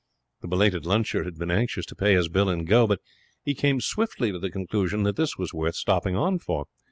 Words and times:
The 0.41 0.47
belated 0.47 0.83
luncher 0.85 1.25
had 1.25 1.35
been 1.37 1.51
anxious 1.51 1.85
to 1.85 1.95
pay 1.95 2.15
his 2.15 2.27
bill 2.27 2.49
and 2.49 2.65
go, 2.65 2.87
but 2.87 3.01
he 3.43 3.53
came 3.53 3.79
swiftly 3.79 4.31
to 4.31 4.39
the 4.39 4.49
conclusion 4.49 5.03
that 5.03 5.15
this 5.15 5.37
was 5.37 5.53
worth 5.53 5.75
stopping 5.75 6.15
on 6.15 6.39
for. 6.39 6.65